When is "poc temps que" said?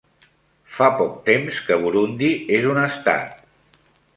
1.01-1.79